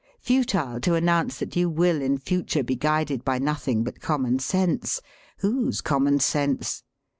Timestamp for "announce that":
0.95-1.55